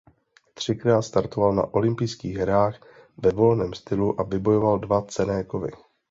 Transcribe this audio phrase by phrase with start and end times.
[0.53, 2.81] Třikrát startoval na olympijských hrách
[3.17, 5.71] ve volném stylu a vybojoval dva cenné kovy.